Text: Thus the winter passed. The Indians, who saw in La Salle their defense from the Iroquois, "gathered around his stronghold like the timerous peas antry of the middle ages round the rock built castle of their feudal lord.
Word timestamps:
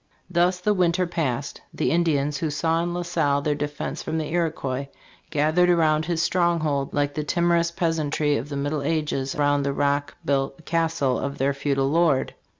Thus 0.31 0.59
the 0.59 0.73
winter 0.73 1.05
passed. 1.05 1.61
The 1.71 1.91
Indians, 1.91 2.37
who 2.37 2.49
saw 2.49 2.81
in 2.81 2.91
La 2.91 3.03
Salle 3.03 3.43
their 3.43 3.53
defense 3.53 4.01
from 4.01 4.17
the 4.17 4.31
Iroquois, 4.31 4.87
"gathered 5.29 5.69
around 5.69 6.05
his 6.05 6.23
stronghold 6.23 6.91
like 6.91 7.13
the 7.13 7.23
timerous 7.23 7.69
peas 7.69 7.99
antry 7.99 8.39
of 8.39 8.49
the 8.49 8.57
middle 8.57 8.81
ages 8.81 9.35
round 9.35 9.63
the 9.63 9.73
rock 9.73 10.15
built 10.25 10.65
castle 10.65 11.19
of 11.19 11.37
their 11.37 11.53
feudal 11.53 11.89
lord. 11.91 12.33